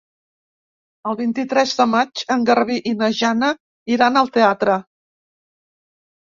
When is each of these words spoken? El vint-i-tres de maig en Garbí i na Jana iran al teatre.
El 1.11 1.17
vint-i-tres 1.19 1.73
de 1.81 1.87
maig 1.91 2.23
en 2.37 2.47
Garbí 2.51 2.79
i 2.93 2.95
na 3.03 3.11
Jana 3.21 3.53
iran 3.99 4.21
al 4.25 4.35
teatre. 4.41 4.81